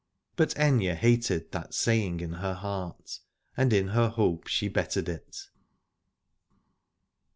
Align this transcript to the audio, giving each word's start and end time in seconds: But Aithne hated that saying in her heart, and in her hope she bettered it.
But 0.35 0.55
Aithne 0.55 0.95
hated 0.95 1.51
that 1.51 1.75
saying 1.75 2.21
in 2.21 2.33
her 2.41 2.55
heart, 2.55 3.19
and 3.55 3.71
in 3.71 3.89
her 3.89 4.09
hope 4.09 4.47
she 4.47 4.67
bettered 4.67 5.07
it. 5.07 5.47